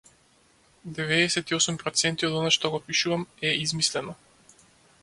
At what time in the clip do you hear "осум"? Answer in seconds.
1.59-1.77